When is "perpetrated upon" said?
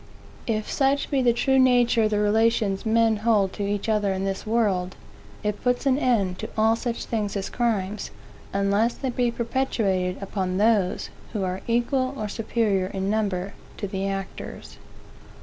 9.29-10.57